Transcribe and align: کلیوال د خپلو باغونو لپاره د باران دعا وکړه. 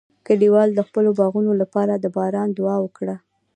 کلیوال 0.27 0.69
د 0.75 0.79
خپلو 0.87 1.09
باغونو 1.19 1.51
لپاره 1.61 1.93
د 1.97 2.05
باران 2.17 2.49
دعا 2.57 2.77
وکړه. 2.81 3.15